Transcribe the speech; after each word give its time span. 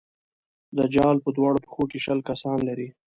دجال 0.77 1.17
په 1.25 1.29
دواړو 1.37 1.59
پښو 1.65 1.83
کې 1.91 1.99
شل 2.05 2.19
کسان 2.29 2.57
لري. 2.67 2.87